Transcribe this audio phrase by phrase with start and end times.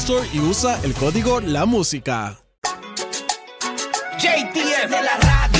[0.00, 2.38] Store y usa el código La Música.
[4.18, 5.55] JTF de la radio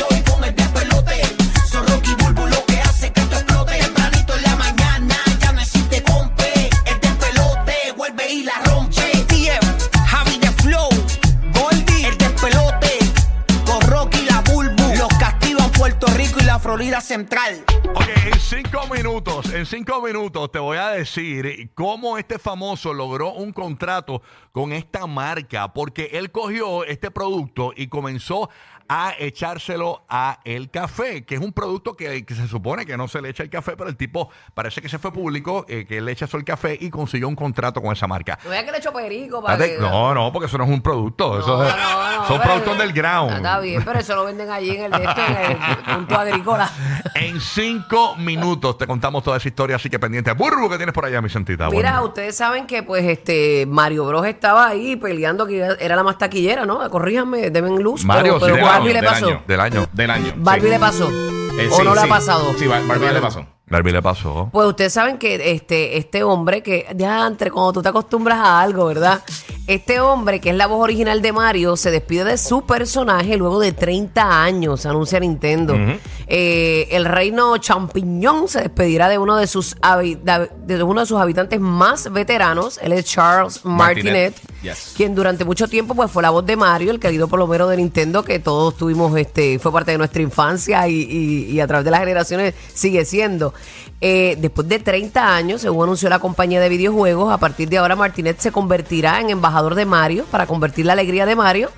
[19.66, 24.22] en cinco minutos te voy a decir cómo este famoso logró un contrato
[24.52, 28.48] con esta marca, porque él cogió este producto y comenzó
[28.88, 33.08] a echárselo a el café, que es un producto que, que se supone que no
[33.08, 36.00] se le echa el café, pero el tipo parece que se fue público, eh, que
[36.00, 38.38] le echó el café y consiguió un contrato con esa marca.
[38.44, 39.76] No veas que le echo perico para que...
[39.80, 42.92] No, no, porque eso no es un producto, eso es- no, no, son productos del
[42.92, 43.32] ground.
[43.38, 46.70] Está bien, pero eso lo venden allí en el, de esto, en el punto agrícola.
[47.16, 50.32] En cinco minutos te contamos toda esa historia, así que pendiente.
[50.32, 51.68] Burbu, ¿qué tienes por allá, mi santita?
[51.70, 52.04] Mira, Bueno.
[52.08, 56.66] ustedes saben que pues este Mario Bros estaba ahí peleando que era la más taquillera,
[56.66, 56.88] ¿no?
[56.90, 58.04] Corríjanme, deben luz.
[58.04, 59.26] Mario, pero, sí, pero del Barbie año, le del pasó.
[59.26, 59.42] año.
[59.46, 59.86] Del año.
[59.92, 60.32] Del año.
[60.36, 60.70] Barbie sí.
[60.70, 61.08] le pasó.
[61.58, 62.06] Eh, ¿O sí, no le sí.
[62.06, 62.54] ha pasado?
[62.58, 63.46] Sí, Bar- Barbie le pasó.
[63.68, 64.48] Barbie le pasó.
[64.52, 68.60] Pues ustedes saben que este, este hombre que, ya entre, cuando tú te acostumbras a
[68.60, 69.22] algo, ¿verdad?
[69.66, 73.58] Este hombre, que es la voz original de Mario, se despide de su personaje luego
[73.58, 75.74] de 30 años, anuncia Nintendo.
[76.28, 81.06] Eh, el reino champiñón se despedirá de uno de sus habi- de, de uno de
[81.06, 82.78] sus habitantes más veteranos.
[82.82, 84.55] Él es Charles Martinet, Martinet,
[84.96, 87.68] quien durante mucho tiempo pues fue la voz de Mario, el querido por lo menos
[87.70, 91.66] de Nintendo, que todos tuvimos, este, fue parte de nuestra infancia y, y- y a
[91.66, 93.54] través de las generaciones sigue siendo.
[94.00, 97.96] Eh, después de 30 años, según anunció la compañía de videojuegos, a partir de ahora
[97.96, 101.70] Martinet se convertirá en embajador de Mario para convertir la alegría de Mario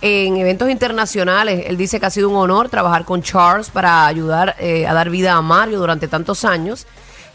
[0.00, 1.64] en eventos internacionales.
[1.68, 5.10] Él dice que ha sido un honor trabajar con Charles para ayudar eh, a dar
[5.10, 6.86] vida a Mario durante tantos años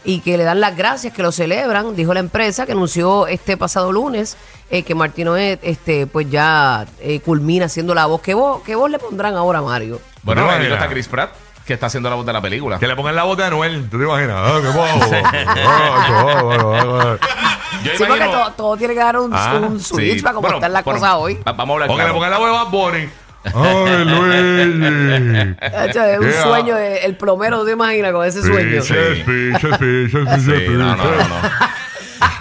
[0.04, 3.56] y que le dan las gracias, que lo celebran, dijo la empresa que anunció este
[3.56, 4.36] pasado lunes
[4.70, 8.20] eh, que Martino este, pues ya eh, culmina siendo la voz.
[8.20, 10.00] ¿Qué voz, ¿Qué voz le pondrán ahora a Mario?
[10.22, 11.32] Bueno, No, está Chris Pratt,
[11.66, 12.78] que está haciendo la voz de la película.
[12.78, 14.36] Que le pongan la voz de Anuel, ¿tú te imaginas?
[14.38, 14.98] Ah, qué guapo.
[17.84, 20.34] Yo Sí, porque imagino- todo, todo tiene que dar un, Ah, un switch Sí, para
[20.34, 21.34] cómo bueno, las bueno, cosas hoy.
[21.46, 23.08] va- Vamos a hablar O que le pongan la voz de Bad Bunny.
[23.44, 25.56] Ay, Luis.
[25.60, 26.42] Hecho, Es un Yeah.
[26.42, 28.82] sueño, eh, el plomero, ¿tú te imaginas con ese sueño?
[30.78, 31.40] No, no, no.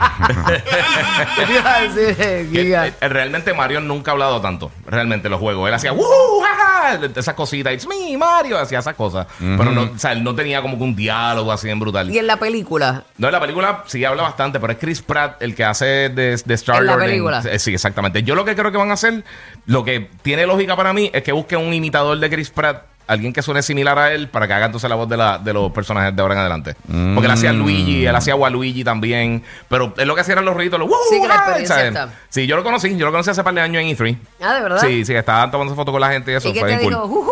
[3.02, 4.72] realmente Mario nunca ha hablado tanto.
[4.86, 5.68] Realmente en los juegos.
[5.68, 6.06] Él hacía ¡Woo!
[6.42, 7.00] ¡Ja, ja!
[7.16, 7.74] Esas cositas.
[7.74, 8.58] It's me, Mario.
[8.58, 9.28] Hacía esas cosas.
[9.40, 12.10] Pero no, o sea, él no tenía como que un diálogo así en brutal.
[12.10, 15.42] Y en la película, No, en la película sí habla bastante, pero es Chris Pratt
[15.42, 17.06] el que hace de, de Star En la Lord.
[17.06, 17.44] película.
[17.50, 18.24] eh, sí, exactamente.
[18.24, 19.24] Yo lo que creo que van a hacer,
[19.66, 22.86] lo que tiene lógica para mí, es que busquen un imitador de Chris Pratt.
[23.08, 25.52] Alguien que suene similar a él para que haga entonces la voz de, la, de
[25.54, 26.76] los personajes de ahora en adelante.
[26.88, 29.44] Porque él hacía Luigi, él hacía Waluigi también.
[29.68, 31.76] Pero es lo que hacían eran los ruiditos, los Sí, que la "Woo, ah", experiencia
[31.76, 31.88] ¿sabes?
[31.90, 32.10] está.
[32.30, 34.18] Sí, yo lo conocí, yo lo conocí hace par de años en E3.
[34.42, 34.80] ah, ¿de verdad?
[34.82, 36.48] Sí, sí, estaban tomando fotos con la gente y eso.
[36.48, 37.02] ¿Y qué fue te dijo?
[37.10, 37.32] cool.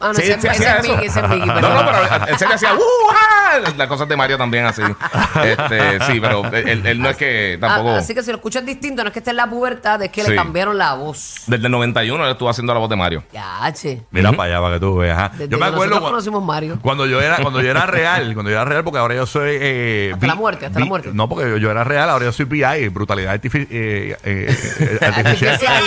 [0.00, 0.92] Ah, no, Sí, ese, sí, ese hacía es eso.
[0.92, 2.78] Mickey, ese es Mickey, No, no, pero en serio hacía "Uh,
[3.12, 4.82] ah", las cosas de Mario también así.
[5.44, 7.90] Este, sí, pero él, él no es que tampoco.
[7.90, 10.10] Ah, así que si lo escuchas distinto, no es que esté en la pubertad, es
[10.10, 10.30] que Sí.
[10.30, 11.42] le cambiaron la voz.
[11.46, 13.24] Desde el 91 él estuvo haciendo la voz de Mario.
[13.32, 14.02] Ya, che.
[14.10, 15.07] Mira para allá, para que tú veas.
[15.10, 15.30] Ajá.
[15.32, 16.78] Desde Yo me acuerdo conocimos Mario.
[16.82, 19.56] cuando yo era cuando yo era real, cuando yo era real, porque ahora yo soy
[19.60, 21.10] eh, Hasta la muerte, hasta la muerte.
[21.12, 25.54] No, porque yo, yo era real, ahora yo soy BI, brutalidad eh, eh, eh, artificial.
[25.54, 25.82] Artificial.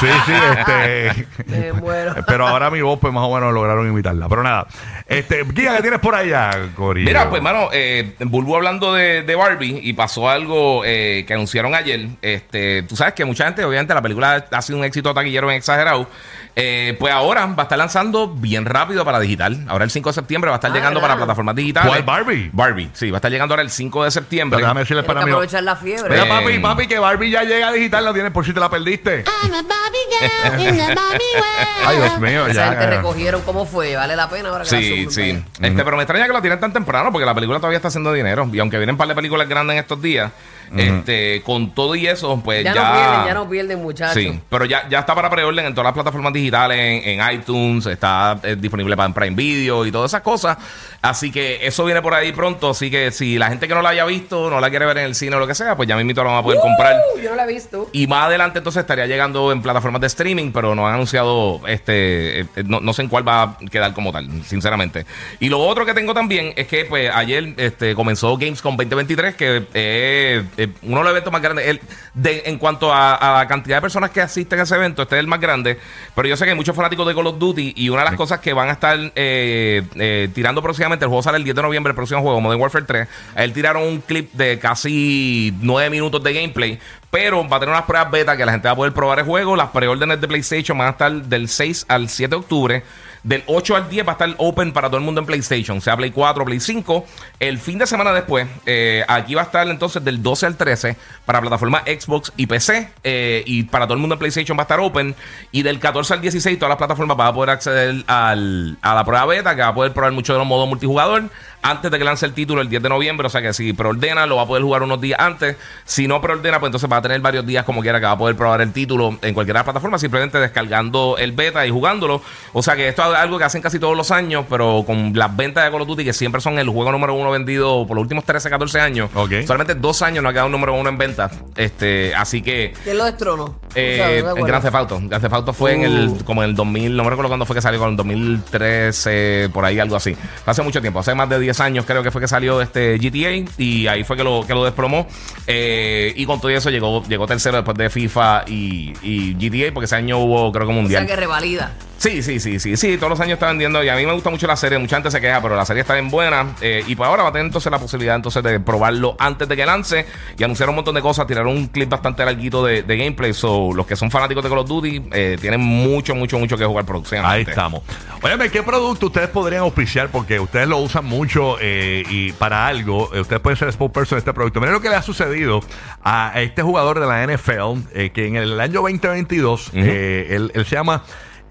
[0.00, 1.26] sí, sí, este.
[1.46, 2.14] Me muero.
[2.26, 4.28] Pero ahora mi voz, pues más o menos lograron imitarla.
[4.28, 4.66] Pero nada,
[5.06, 7.06] este, Guía, ¿qué tienes por allá, Corillo?
[7.06, 11.74] Mira, pues, hermano, eh, Bulbu hablando de, de Barbie y pasó algo eh, que anunciaron
[11.74, 12.08] ayer.
[12.22, 15.58] Este, tú sabes que mucha gente, obviamente, la película ha sido un éxito taquillero bien
[15.58, 16.08] exagerado.
[16.56, 19.64] Eh, pues ahora va a estar lanzando bien bien rápido para digital.
[19.68, 21.14] Ahora el 5 de septiembre va a estar Ah, llegando ¿verdad?
[21.14, 21.88] para plataformas digitales.
[21.88, 22.50] ¿Cuál, Barbie?
[22.52, 24.56] Barbie, sí, va a estar llegando ahora el 5 de septiembre.
[24.56, 25.32] Pero déjame decirle Tienes para mí.
[25.32, 26.10] aprovechar la fiebre.
[26.10, 28.70] Mira, Eh, papi, papi, que Barbie ya llega digital, la tienes por si te la
[28.70, 29.24] perdiste.
[29.44, 31.68] I'm a Barbie girl in the Barbie world.
[31.86, 32.90] Ay, Dios mío, Esa gente ya.
[32.90, 33.94] recogieron cómo fue.
[33.96, 35.44] Vale la pena ahora que la Sí, suben, sí.
[35.60, 38.12] Este, pero me extraña que lo tienen tan temprano porque la película todavía está haciendo
[38.12, 38.48] dinero.
[38.52, 40.30] Y aunque vienen un par de películas grandes en estos días,
[40.76, 42.82] este, con todo y eso, pues Ya, ya.
[42.84, 44.14] no pierden, ya no pierden, muchachos.
[44.14, 47.86] Sí, pero ya, ya está para preorden en todas las plataformas digitales, en, en iTunes,
[47.86, 50.56] está eh, disponible para en Prime Video y todas esas cosas.
[51.02, 52.70] Así que eso viene por ahí pronto.
[52.70, 55.04] Así que si la gente que no la haya visto, no la quiere ver en
[55.04, 56.60] el cine o lo que sea, pues ya me invito a lo van a poder
[56.60, 56.96] comprar.
[57.14, 57.88] Uh, yo no la he visto.
[57.92, 62.40] Y más adelante entonces estaría llegando en plataformas de streaming, pero no han anunciado, este,
[62.40, 65.04] eh, no, no sé en cuál va a quedar como tal, sinceramente.
[65.40, 69.56] Y lo otro que tengo también es que pues ayer este, comenzó Gamescom 2023, que
[69.74, 71.66] es eh, uno de los eventos más grandes.
[71.66, 71.80] El-
[72.14, 75.16] de, en cuanto a, a la cantidad de personas que asisten a ese evento, este
[75.16, 75.78] es el más grande,
[76.14, 78.14] pero yo sé que hay muchos fanáticos de Call of Duty y una de las
[78.16, 81.62] cosas que van a estar eh, eh, tirando próximamente, el juego sale el 10 de
[81.62, 85.90] noviembre, el próximo juego, Modern Warfare 3, a él tiraron un clip de casi 9
[85.90, 86.78] minutos de gameplay,
[87.10, 89.24] pero va a tener unas pruebas beta que la gente va a poder probar el
[89.24, 89.54] juego.
[89.56, 92.82] Las preórdenes de PlayStation van a estar del 6 al 7 de octubre.
[93.24, 95.96] Del 8 al 10 va a estar open para todo el mundo en PlayStation, sea
[95.96, 97.06] Play 4, Play 5.
[97.40, 100.96] El fin de semana después, eh, aquí va a estar entonces del 12 al 13
[101.24, 102.90] para plataformas Xbox y PC.
[103.02, 105.14] eh, y para todo el mundo en PlayStation va a estar open.
[105.52, 109.04] Y del 14 al 16 todas las plataformas van a poder acceder al, a la
[109.04, 111.30] prueba beta, que va a poder probar mucho de los modos multijugador
[111.64, 113.26] antes de que lance el título el 10 de noviembre.
[113.26, 115.56] O sea que si preordena, lo va a poder jugar unos días antes.
[115.84, 118.18] Si no preordena, pues entonces va a tener varios días como quiera que va a
[118.18, 122.20] poder probar el título en cualquiera de las plataformas, simplemente descargando el beta y jugándolo.
[122.52, 125.34] O sea que esto es algo que hacen casi todos los años, pero con las
[125.34, 128.02] ventas de Call of Duty, que siempre son el juego número uno vendido por los
[128.02, 129.10] últimos 13, 14 años.
[129.14, 129.32] Ok.
[129.46, 131.32] Solamente dos años no ha quedado un número uno en ventas.
[131.56, 132.74] Este, así que.
[132.84, 133.58] ¿Quién lo destronó?
[133.74, 134.44] Eh, O en.
[134.46, 135.00] Grand Theft Auto.
[135.02, 136.24] Grand Theft Auto fue en el, Uh.
[136.24, 139.64] como en el 2000, no me recuerdo cuándo fue que salió, con el 2013, por
[139.64, 140.16] ahí algo así.
[140.46, 143.50] Hace mucho tiempo, hace más de 10 años creo que fue que salió este GTA
[143.58, 145.06] y ahí fue que lo, que lo desplomó.
[145.46, 149.86] Eh, y con todo eso llegó, llegó tercero después de FIFA y, y GTA, porque
[149.86, 151.06] ese año hubo creo que O mundial.
[151.06, 151.72] sea que revalida.
[152.04, 154.28] Sí, sí, sí, sí, sí, todos los años está vendiendo y a mí me gusta
[154.28, 156.94] mucho la serie, mucha gente se queja, pero la serie está bien buena eh, y
[156.94, 160.04] por ahora va a tener entonces la posibilidad entonces de probarlo antes de que lance
[160.36, 163.72] y anunciar un montón de cosas, tirar un clip bastante larguito de, de gameplay, so
[163.72, 166.84] los que son fanáticos de Call of Duty eh, tienen mucho, mucho, mucho que jugar
[166.84, 167.24] producción.
[167.24, 167.80] Ahí estamos.
[168.20, 170.10] Óyeme, ¿qué producto ustedes podrían auspiciar?
[170.10, 174.18] Porque ustedes lo usan mucho eh, y para algo, eh, ustedes pueden ser spokesperson de
[174.18, 174.60] este producto.
[174.60, 175.60] Miren lo que le ha sucedido
[176.02, 180.66] a este jugador de la NFL, eh, que en el año 2022, eh, él, él
[180.66, 181.02] se llama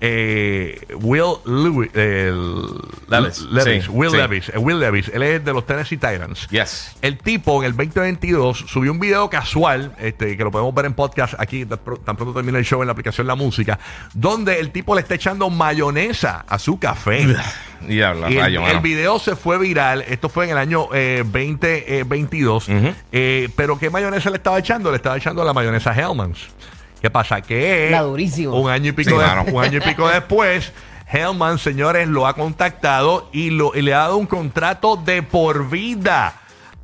[0.05, 1.89] eh, Will Lewis,
[3.07, 3.41] Levis.
[3.49, 4.17] Levis, Sí, Will sí.
[4.17, 6.47] Levis, eh, Will Levis, él es de los Tennessee Titans.
[6.49, 6.93] Yes.
[7.01, 10.93] El tipo en el 2022 subió un video casual, este, que lo podemos ver en
[10.93, 13.79] podcast aquí, tan pr- tan pronto termina el show en la aplicación La Música,
[14.13, 17.25] donde el tipo le está echando mayonesa a su café.
[17.85, 18.81] Y habla, Y el, rayo, el mano.
[18.81, 20.05] video se fue viral.
[20.07, 22.69] Esto fue en el año eh, 2022.
[22.69, 22.93] Ujú.
[23.11, 24.89] Eh, pero ¿qué mayonesa le estaba echando?
[24.89, 26.47] Le estaba echando la mayonesa Hellmann's.
[27.03, 27.41] ¿Qué pasa?
[27.41, 29.43] Que La un año y pico, Sí, de- mano.
[29.51, 30.71] un año y pico después,
[31.11, 35.69] Hellman, señores, lo ha contactado y, lo, y le ha dado un contrato de por
[35.69, 36.35] vida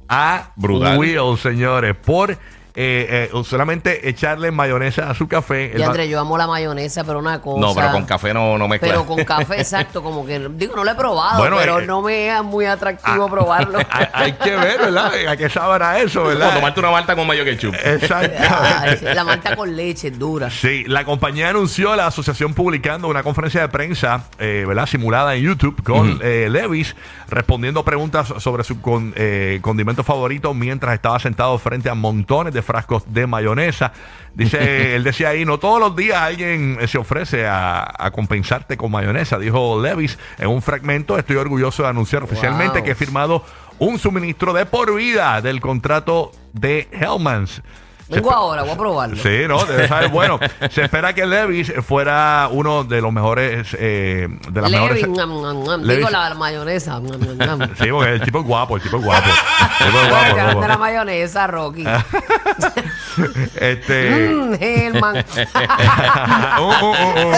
[0.09, 0.97] a Brutal.
[0.97, 2.37] Will, señores, por
[2.81, 5.73] eh, eh, solamente echarle mayonesa a su café.
[5.77, 7.59] Y André, yo amo la mayonesa, pero una cosa.
[7.59, 8.87] No, pero con café no, no mezcla.
[8.87, 12.01] Pero con café, exacto, como que, digo, no lo he probado, Bueno, pero eh, no
[12.01, 13.79] me es muy atractivo ah, probarlo.
[13.89, 15.11] hay, hay que ver, ¿verdad?
[15.27, 16.55] ¿A qué sabrá eso, O verdad?
[16.55, 17.75] tomarte una malta con mayo ketchup.
[17.83, 18.41] Exacto.
[18.49, 20.49] Ay, la malta con leche es dura.
[20.49, 24.85] Sí, la compañía anunció la asociación publicando una conferencia de prensa, eh, ¿verdad?
[24.85, 26.95] Simulada en YouTube con eh, Levis
[27.27, 32.61] respondiendo preguntas sobre su con- eh, condimento favorito mientras estaba sentado frente a montones de
[32.69, 33.91] frascos de mayonesa.
[34.35, 38.77] Dice, él decía ahí, no todos los días alguien eh, se ofrece a, a compensarte
[38.77, 41.17] con mayonesa, dijo Levis en un fragmento.
[41.17, 42.85] Estoy orgulloso de anunciar oficialmente Wow.
[42.85, 43.43] que he firmado
[43.79, 47.63] un suministro de por vida del contrato de Hellmann's.
[48.09, 49.15] Vengo ahora, voy a probarlo.
[49.17, 50.39] Sí, no, debe saber bueno.
[50.71, 55.07] Se espera que Levis fuera uno de los mejores, eh, de las Levi, mejores.
[55.09, 55.81] ñam, ñam, ñam.
[55.83, 56.99] Levi- digo la, mayonesa.
[57.79, 59.27] Sí, porque el tipo es guapo, el tipo es guapo.
[59.79, 60.61] El tipo es guapo, que guapo.
[60.61, 61.83] de la mayonesa, Rocky.
[63.59, 64.29] Este.
[64.29, 65.17] Mm, Hellman.
[65.17, 67.33] Uh, uh, uh, uh.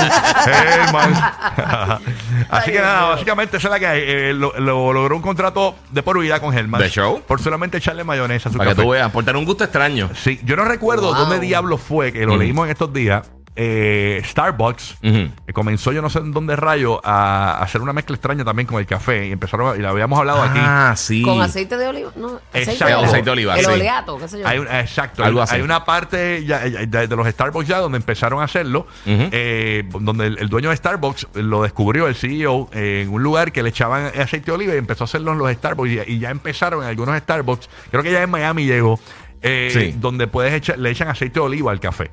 [0.45, 1.13] Hellman.
[2.49, 4.01] Así que nada, básicamente esa es la que hay.
[4.05, 6.81] Eh, lo, lo- logró un contrato de por vida con Hellman.
[6.81, 7.21] ¿De show?
[7.27, 8.85] Por solamente echarle mayonesa a su Para que café.
[8.85, 10.09] tú veas, por tener un gusto extraño.
[10.15, 11.15] Sí, yo no recuerdo Wow.
[11.15, 12.39] dónde diablo fue que lo Mm.
[12.39, 13.29] leímos en estos días.
[13.55, 18.45] Eh, Starbucks eh, comenzó, yo no sé en dónde rayo, a hacer una mezcla extraña
[18.45, 19.27] también con el café.
[19.27, 20.59] Y empezaron, a- y lo habíamos hablado aquí.
[20.61, 21.21] Ah, sí.
[21.21, 22.11] Con aceite de oliva.
[22.15, 22.85] No, aceite Exacto.
[22.85, 23.07] de oliva.
[23.07, 23.71] Aceite de oliva, El sí.
[23.71, 24.47] oleato, qué sé yo.
[24.47, 25.23] Hay un- exacto.
[25.23, 25.55] Algo hay, así.
[25.55, 29.83] hay una parte ya- ya- de, de los Starbucks ya donde empezaron a hacerlo, eh,
[29.99, 33.63] donde el, el dueño de Starbucks lo descubrió, el CEO, eh, en un lugar que
[33.63, 35.89] le echaban aceite de oliva y empezó a hacerlo en los Starbucks.
[35.89, 38.99] Y, y ya empezaron en algunos Starbucks, creo que ya en Miami llegó,
[39.41, 39.95] eh, Sí.
[39.99, 42.11] donde puedes echar, le echan aceite de oliva al café.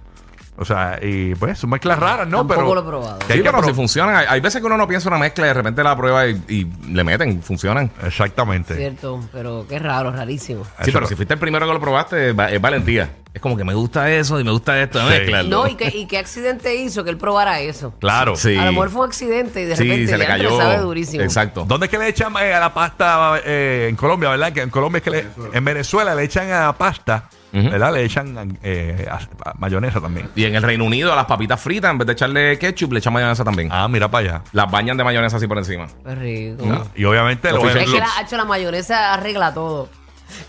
[0.60, 2.38] O sea, y pues son mezclas raras, ¿no?
[2.38, 3.18] Tampoco pero lo he probado.
[3.20, 4.16] que hay Sí, que pero si funcionan.
[4.16, 6.42] Hay, hay veces que uno no piensa una mezcla y de repente la prueba y,
[6.48, 7.90] y le meten, funcionan.
[8.04, 8.74] Exactamente.
[8.74, 10.64] Cierto, pero qué raro, rarísimo.
[10.64, 13.08] Sí, Eso- pero si fuiste el primero que lo probaste, es, va- es valentía.
[13.32, 15.06] Es como que me gusta eso y me gusta esto, Sí.
[15.06, 15.48] mezclarlo.
[15.50, 17.94] No, ¿y qué, ¿y qué accidente hizo que él probara eso?
[18.00, 18.34] Claro.
[18.34, 18.56] Sí.
[18.56, 20.58] A lo mejor fue un accidente y de Sí, repente se le diantre, cayó.
[20.60, 21.22] sabe durísimo.
[21.22, 21.64] Exacto.
[21.68, 24.52] ¿Dónde es que le echan eh, a la pasta eh, en Colombia, verdad?
[24.52, 27.92] Que en Colombia es que le, en Venezuela le echan a la pasta, ¿verdad?
[27.94, 29.08] Le echan eh,
[29.58, 30.30] mayonesa también.
[30.34, 32.98] Y en el Reino Unido, a las papitas fritas, en vez de echarle ketchup, le
[32.98, 33.68] echan mayonesa también.
[33.70, 34.42] Ah, mira para allá.
[34.52, 35.86] Las bañan de mayonesa así por encima.
[36.04, 36.86] Qué rico.
[36.94, 37.70] Y obviamente Lo lo-.
[37.70, 39.88] Es que la, ha hecho la mayonesa arregla todo.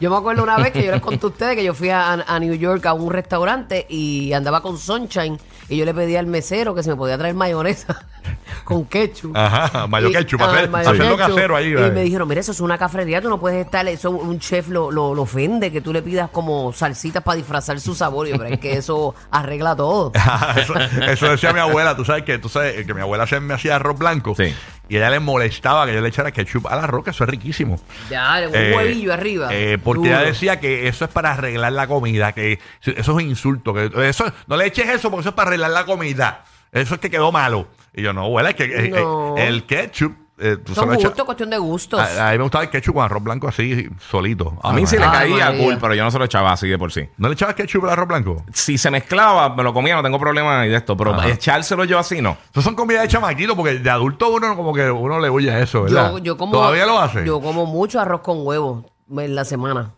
[0.01, 2.11] Yo me acuerdo una vez que yo les conté a ustedes que yo fui a,
[2.11, 5.39] a New York a un restaurante y andaba con Sunshine
[5.69, 8.05] y yo le pedí al mesero que si me podía traer mayonesa
[8.63, 9.35] con ketchup.
[9.37, 11.35] Ajá, mayo Y- ketchup, hacer- mayo hacerlo ketchup.
[11.35, 11.67] casero ahí.
[11.67, 11.93] Y ¿verdad?
[11.93, 14.91] me dijeron, mira, eso es una cafrería, tú no puedes estar, eso un chef lo,
[14.91, 18.27] lo, lo ofende, que tú le pidas como salsitas para disfrazar su sabor.
[18.27, 20.11] Y yo, pero es que eso arregla todo.
[20.57, 23.53] eso, eso decía mi abuela, tú sabes que tú sabes que mi abuela se me
[23.53, 24.53] hacía arroz blanco Sí.
[24.89, 27.79] Y ella le molestaba que yo le echara ketchup a la roca, eso es riquísimo.
[28.09, 29.49] Ya, un Eh, huevillo arriba.
[29.51, 30.19] eh, porque Duro.
[30.19, 33.89] ella decía que eso es para arreglar la comida, que eso es un insulto, que
[34.09, 36.43] eso no le eches eso porque eso es para arreglar la comida.
[36.71, 37.67] Eso es que quedó malo.
[37.93, 39.35] Y yo no, abuela, es que eh, No.
[39.37, 41.99] eh, el ketchup eh, Son gustos, cuestión de gustos.
[41.99, 44.57] A, a mí me gustaba el ketchup con arroz blanco así, solito.
[44.63, 45.05] A mí sí le.
[45.05, 47.07] Ay, caía cool, pero yo no se lo echaba así de por sí.
[47.17, 48.43] ¿No le echabas ketchup al arroz blanco?
[48.53, 50.95] Si se mezclaba, me lo comía, no tengo problema ni de esto.
[50.95, 51.29] Pero Ajá.
[51.29, 52.37] echárselo yo así, no.
[52.51, 55.59] Eso son comidas de chamaquito porque de adulto uno como que uno le huye a
[55.59, 56.11] eso, ¿verdad?
[56.11, 57.25] yo, yo como, ¿Todavía lo hace?
[57.25, 59.93] Yo como mucho arroz con huevo en la semana.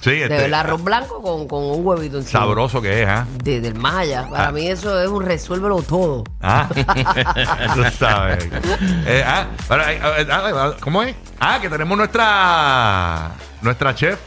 [0.00, 2.40] Sí, De este, verdad, arroz blanco con, con un huevito encima.
[2.40, 3.26] sabroso que es, ¿ah?
[3.42, 4.28] De, del más allá.
[4.30, 4.52] Para Ah.
[4.52, 6.24] mí eso es un resuélvelo todo.
[6.42, 6.68] Ah,
[7.74, 8.48] tú sabes.
[9.06, 11.14] Eh, ah, eh, eh, ah, ¿Cómo es?
[11.40, 13.30] Ah, que tenemos nuestra
[13.62, 14.18] nuestra chef.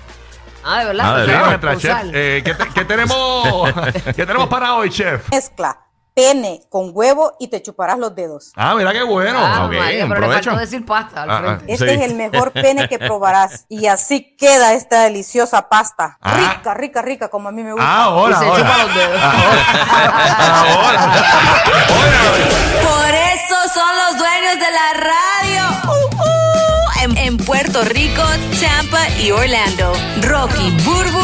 [0.64, 1.06] Ah, de verdad.
[1.16, 1.46] Ah, de Sí, verdad.
[1.48, 1.92] nuestra Con chef.
[1.92, 2.12] sal.
[2.14, 3.74] Eh, ¿qué, te- qué tenemos,
[4.16, 5.30] ¿Qué tenemos para hoy, chef?
[5.32, 5.78] mezcla
[6.14, 8.52] pene con huevo y te chuparás los dedos.
[8.56, 9.40] Ah, mira qué bueno.
[9.42, 11.66] Ah, ok, María, pero le faltó decir pasta al Ah, frente.
[11.68, 11.74] ah.
[11.74, 11.94] Este Sí.
[11.96, 13.66] es el mejor pene que probarás.
[13.70, 16.18] Y así queda esta deliciosa pasta.
[16.22, 16.34] Ah.
[16.36, 17.86] Rica, rica, rica, como a mí me gusta.
[17.88, 18.64] Ah, ahora, y se ahora.
[18.64, 19.22] chupa los dedos.
[22.84, 25.64] Por eso son los dueños de la radio.
[25.88, 28.24] Uh, uh, en, en Puerto Rico,
[28.60, 29.94] Tampa y Orlando.
[30.22, 31.20] Rocky, Burbu